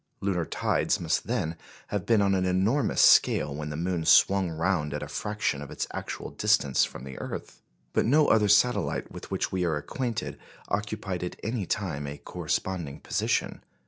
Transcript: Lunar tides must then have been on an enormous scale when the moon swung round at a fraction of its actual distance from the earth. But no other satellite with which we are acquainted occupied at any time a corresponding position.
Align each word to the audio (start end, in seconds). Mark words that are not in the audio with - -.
Lunar 0.19 0.45
tides 0.45 0.99
must 0.99 1.27
then 1.27 1.55
have 1.89 2.07
been 2.07 2.23
on 2.23 2.33
an 2.33 2.43
enormous 2.43 3.01
scale 3.01 3.53
when 3.53 3.69
the 3.69 3.77
moon 3.77 4.03
swung 4.03 4.49
round 4.49 4.95
at 4.95 5.03
a 5.03 5.07
fraction 5.07 5.61
of 5.61 5.69
its 5.69 5.85
actual 5.93 6.31
distance 6.31 6.83
from 6.83 7.03
the 7.03 7.19
earth. 7.19 7.61
But 7.93 8.07
no 8.07 8.27
other 8.27 8.47
satellite 8.47 9.11
with 9.11 9.29
which 9.29 9.51
we 9.51 9.63
are 9.63 9.77
acquainted 9.77 10.39
occupied 10.69 11.23
at 11.23 11.39
any 11.43 11.67
time 11.67 12.07
a 12.07 12.17
corresponding 12.17 13.01
position. 13.01 13.61